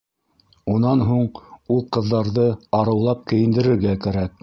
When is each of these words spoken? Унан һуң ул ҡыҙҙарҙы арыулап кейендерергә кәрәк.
Унан 0.75 1.03
һуң 1.09 1.27
ул 1.77 1.85
ҡыҙҙарҙы 1.99 2.49
арыулап 2.81 3.25
кейендерергә 3.33 3.99
кәрәк. 4.07 4.39